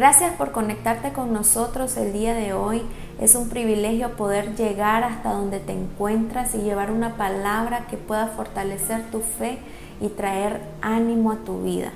Gracias 0.00 0.32
por 0.32 0.50
conectarte 0.50 1.12
con 1.12 1.30
nosotros 1.34 1.98
el 1.98 2.14
día 2.14 2.32
de 2.32 2.54
hoy. 2.54 2.80
Es 3.20 3.34
un 3.34 3.50
privilegio 3.50 4.16
poder 4.16 4.56
llegar 4.56 5.04
hasta 5.04 5.34
donde 5.34 5.60
te 5.60 5.72
encuentras 5.72 6.54
y 6.54 6.62
llevar 6.62 6.90
una 6.90 7.18
palabra 7.18 7.86
que 7.86 7.98
pueda 7.98 8.28
fortalecer 8.28 9.10
tu 9.10 9.20
fe 9.20 9.58
y 10.00 10.08
traer 10.08 10.62
ánimo 10.80 11.32
a 11.32 11.44
tu 11.44 11.60
vida. 11.64 11.92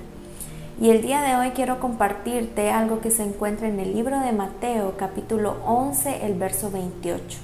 Y 0.79 0.91
el 0.91 1.01
día 1.01 1.23
de 1.23 1.37
hoy 1.37 1.53
quiero 1.53 1.81
compartirte 1.81 2.71
algo 2.71 3.01
que 3.01 3.11
se 3.11 3.23
encuentra 3.23 3.69
en 3.69 3.81
el 3.81 3.95
libro 3.95 4.21
de 4.21 4.33
Mateo 4.33 4.99
capítulo 4.99 5.57
11, 5.65 6.27
el 6.27 6.35
verso 6.35 6.71
28. 6.71 7.39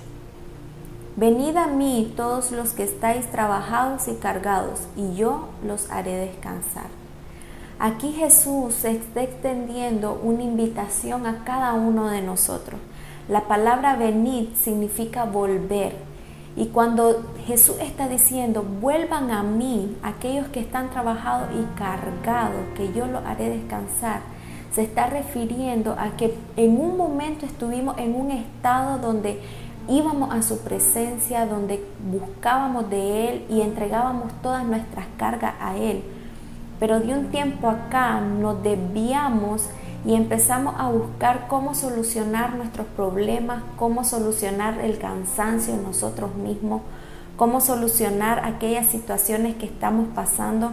Venid 1.17 1.57
a 1.57 1.69
mí 1.69 2.13
todos 2.19 2.53
los 2.53 2.75
que 2.75 2.85
estáis 2.85 3.25
trabajados 3.31 4.09
y 4.09 4.13
cargados, 4.17 4.81
y 4.95 5.15
yo 5.15 5.49
los 5.65 5.91
haré 5.91 6.17
descansar. 6.17 7.00
Aquí 7.83 8.13
Jesús 8.13 8.85
está 8.85 9.23
extendiendo 9.23 10.21
una 10.23 10.43
invitación 10.43 11.27
a 11.27 11.45
cada 11.45 11.73
uno 11.73 12.09
de 12.09 12.21
nosotros. 12.21 12.79
La 13.27 13.49
palabra 13.49 13.97
venid 13.97 14.49
significa 14.55 15.25
volver. 15.25 15.95
Y 16.57 16.67
cuando 16.67 17.33
Jesús 17.47 17.77
está 17.81 18.07
diciendo, 18.07 18.63
vuelvan 18.63 19.31
a 19.31 19.43
mí 19.43 19.97
aquellos 20.03 20.49
que 20.49 20.61
están 20.61 20.91
trabajados 20.91 21.49
y 21.59 21.79
cargados, 21.79 22.61
que 22.77 22.93
yo 22.93 23.07
los 23.07 23.25
haré 23.25 23.49
descansar, 23.49 24.21
se 24.75 24.83
está 24.83 25.07
refiriendo 25.07 25.97
a 25.99 26.19
que 26.19 26.35
en 26.57 26.79
un 26.79 26.99
momento 26.99 27.47
estuvimos 27.47 27.97
en 27.97 28.15
un 28.15 28.31
estado 28.31 28.99
donde 28.99 29.41
íbamos 29.89 30.35
a 30.35 30.43
su 30.43 30.59
presencia, 30.59 31.47
donde 31.47 31.83
buscábamos 32.13 32.91
de 32.91 33.31
Él 33.31 33.47
y 33.49 33.63
entregábamos 33.63 34.35
todas 34.43 34.67
nuestras 34.67 35.07
cargas 35.17 35.55
a 35.59 35.79
Él 35.79 36.03
pero 36.81 36.99
de 36.99 37.13
un 37.13 37.27
tiempo 37.27 37.69
acá 37.69 38.21
nos 38.21 38.63
desviamos 38.63 39.67
y 40.07 40.15
empezamos 40.15 40.75
a 40.79 40.89
buscar 40.89 41.47
cómo 41.47 41.75
solucionar 41.75 42.55
nuestros 42.55 42.87
problemas, 42.97 43.63
cómo 43.77 44.03
solucionar 44.03 44.81
el 44.81 44.99
cansancio 44.99 45.75
en 45.75 45.83
nosotros 45.83 46.35
mismos, 46.35 46.81
cómo 47.37 47.61
solucionar 47.61 48.45
aquellas 48.47 48.87
situaciones 48.87 49.57
que 49.57 49.67
estamos 49.67 50.09
pasando, 50.15 50.73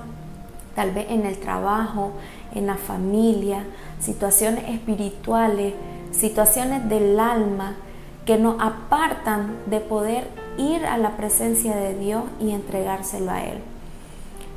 tal 0.76 0.92
vez 0.92 1.08
en 1.10 1.26
el 1.26 1.38
trabajo, 1.40 2.14
en 2.56 2.68
la 2.68 2.76
familia, 2.76 3.66
situaciones 4.00 4.64
espirituales, 4.70 5.74
situaciones 6.12 6.88
del 6.88 7.20
alma 7.20 7.76
que 8.26 8.38
nos 8.38 8.62
apartan 8.62 9.58
de 9.66 9.82
poder 9.82 10.30
ir 10.58 10.86
a 10.86 10.98
la 10.98 11.18
presencia 11.18 11.76
de 11.76 11.98
Dios 12.00 12.24
y 12.40 12.52
entregárselo 12.52 13.32
a 13.32 13.44
Él. 13.44 13.60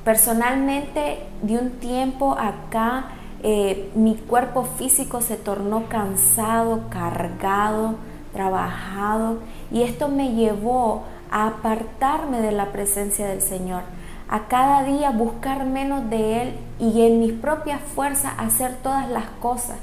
Personalmente, 0.05 1.19
de 1.43 1.59
un 1.59 1.71
tiempo 1.73 2.33
acá, 2.39 3.11
eh, 3.43 3.91
mi 3.95 4.15
cuerpo 4.15 4.65
físico 4.65 5.21
se 5.21 5.37
tornó 5.37 5.89
cansado, 5.89 6.89
cargado, 6.89 7.97
trabajado, 8.33 9.39
y 9.71 9.83
esto 9.83 10.09
me 10.09 10.33
llevó 10.33 11.05
a 11.31 11.49
apartarme 11.49 12.41
de 12.41 12.53
la 12.53 12.73
presencia 12.73 13.27
del 13.27 13.43
Señor, 13.43 13.83
a 14.29 14.47
cada 14.49 14.85
día 14.85 15.11
buscar 15.11 15.67
menos 15.67 16.09
de 16.09 16.43
Él 16.43 16.55
y 16.79 17.03
en 17.03 17.21
mis 17.21 17.33
propias 17.33 17.81
fuerzas 17.81 18.33
hacer 18.39 18.77
todas 18.83 19.09
las 19.09 19.27
cosas. 19.41 19.77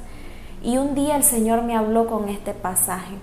Y 0.64 0.78
un 0.78 0.96
día 0.96 1.16
el 1.16 1.24
Señor 1.24 1.62
me 1.62 1.76
habló 1.76 2.08
con 2.08 2.30
este 2.30 2.54
pasaje 2.54 3.16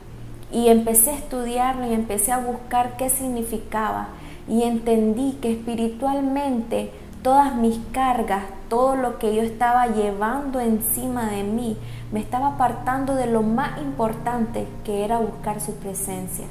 y 0.53 0.69
empecé 0.69 1.11
a 1.11 1.15
estudiarlo 1.15 1.87
y 1.87 1.95
empecé 1.95 2.31
a 2.31 2.39
buscar 2.39 2.97
qué 2.97 3.09
significaba 3.09 4.09
y 4.49 4.63
entendí 4.63 5.33
que 5.41 5.53
espiritualmente 5.53 6.91
todas 7.23 7.55
mis 7.55 7.79
cargas, 7.93 8.45
todo 8.69 8.97
lo 8.97 9.19
que 9.19 9.35
yo 9.35 9.43
estaba 9.43 9.87
llevando 9.87 10.61
encima 10.61 11.31
de 11.31 11.43
mí, 11.43 11.77
me 12.13 12.21
estaba 12.21 12.49
apartando 12.49 13.15
de 13.15 13.27
lo 13.27 13.43
más 13.43 13.81
importante 13.81 14.67
que 14.85 15.05
era 15.05 15.19
buscar 15.19 15.61
su 15.61 15.75
presencia. 15.77 16.47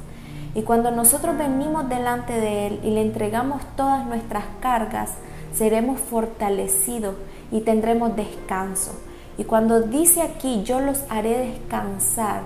Y 0.54 0.62
cuando 0.62 0.90
nosotros 0.90 1.38
venimos 1.38 1.88
delante 1.88 2.32
de 2.32 2.66
Él 2.66 2.80
y 2.82 2.90
le 2.90 3.02
entregamos 3.02 3.62
todas 3.76 4.06
nuestras 4.06 4.44
cargas, 4.60 5.10
seremos 5.52 6.00
fortalecidos 6.00 7.14
y 7.50 7.60
tendremos 7.60 8.16
descanso. 8.16 8.92
Y 9.36 9.44
cuando 9.44 9.80
dice 9.82 10.22
aquí, 10.22 10.62
yo 10.64 10.80
los 10.80 11.04
haré 11.08 11.38
descansar, 11.38 12.42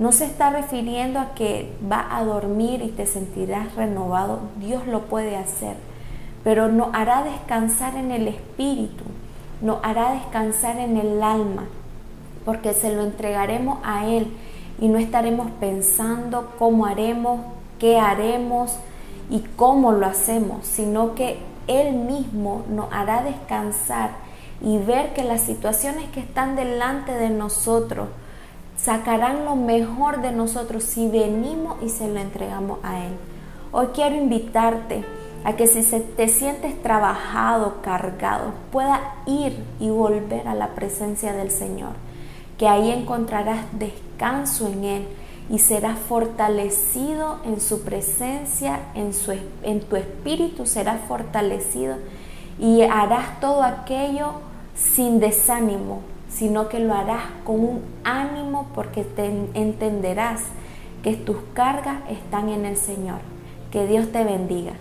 no 0.00 0.12
se 0.12 0.24
está 0.24 0.48
refiriendo 0.48 1.18
a 1.20 1.34
que 1.34 1.70
va 1.90 2.16
a 2.16 2.24
dormir 2.24 2.80
y 2.80 2.88
te 2.88 3.04
sentirás 3.04 3.74
renovado. 3.76 4.40
Dios 4.58 4.86
lo 4.86 5.02
puede 5.02 5.36
hacer, 5.36 5.76
pero 6.42 6.68
nos 6.68 6.88
hará 6.94 7.22
descansar 7.22 7.94
en 7.96 8.10
el 8.10 8.26
espíritu, 8.26 9.04
nos 9.60 9.84
hará 9.84 10.12
descansar 10.14 10.78
en 10.78 10.96
el 10.96 11.22
alma, 11.22 11.66
porque 12.46 12.72
se 12.72 12.96
lo 12.96 13.02
entregaremos 13.02 13.78
a 13.84 14.06
Él 14.06 14.28
y 14.80 14.88
no 14.88 14.96
estaremos 14.96 15.50
pensando 15.60 16.54
cómo 16.58 16.86
haremos, 16.86 17.40
qué 17.78 17.98
haremos 17.98 18.76
y 19.28 19.40
cómo 19.54 19.92
lo 19.92 20.06
hacemos, 20.06 20.66
sino 20.66 21.14
que 21.14 21.40
Él 21.66 21.92
mismo 21.92 22.62
nos 22.70 22.90
hará 22.90 23.22
descansar 23.22 24.12
y 24.62 24.78
ver 24.78 25.12
que 25.12 25.24
las 25.24 25.42
situaciones 25.42 26.08
que 26.08 26.20
están 26.20 26.56
delante 26.56 27.12
de 27.12 27.28
nosotros, 27.28 28.08
sacarán 28.82 29.44
lo 29.44 29.56
mejor 29.56 30.22
de 30.22 30.32
nosotros 30.32 30.84
si 30.84 31.08
venimos 31.08 31.76
y 31.82 31.88
se 31.88 32.08
lo 32.08 32.18
entregamos 32.18 32.78
a 32.82 33.04
Él. 33.04 33.12
Hoy 33.72 33.88
quiero 33.94 34.16
invitarte 34.16 35.04
a 35.44 35.54
que 35.54 35.66
si 35.66 35.82
te 35.82 36.28
sientes 36.28 36.82
trabajado, 36.82 37.82
cargado, 37.82 38.52
pueda 38.72 39.14
ir 39.26 39.64
y 39.78 39.90
volver 39.90 40.48
a 40.48 40.54
la 40.54 40.68
presencia 40.68 41.32
del 41.32 41.50
Señor, 41.50 41.92
que 42.58 42.68
ahí 42.68 42.90
encontrarás 42.90 43.66
descanso 43.78 44.68
en 44.68 44.84
Él 44.84 45.08
y 45.50 45.58
serás 45.58 45.98
fortalecido 45.98 47.38
en 47.44 47.60
su 47.60 47.82
presencia, 47.82 48.80
en, 48.94 49.10
en 49.62 49.80
tu 49.80 49.96
espíritu 49.96 50.66
serás 50.66 51.00
fortalecido 51.06 51.96
y 52.58 52.82
harás 52.82 53.40
todo 53.40 53.62
aquello 53.62 54.32
sin 54.74 55.20
desánimo, 55.20 56.00
sino 56.30 56.68
que 56.68 56.80
lo 56.80 56.94
harás 56.94 57.24
con 57.44 57.60
un 57.60 57.82
ánimo 58.04 58.68
porque 58.74 59.04
te 59.04 59.26
entenderás 59.54 60.42
que 61.02 61.16
tus 61.16 61.38
cargas 61.54 61.98
están 62.08 62.48
en 62.48 62.64
el 62.64 62.76
Señor. 62.76 63.18
Que 63.70 63.86
Dios 63.86 64.10
te 64.12 64.24
bendiga. 64.24 64.72